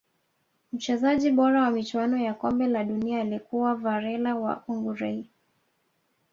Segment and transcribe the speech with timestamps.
[0.73, 5.27] mchezaji bora wa michuano ya kombe la dunia alikuwa varela wa Uruguay